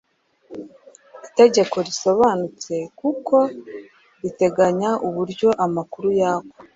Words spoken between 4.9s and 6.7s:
uburyo amakuru yakwa.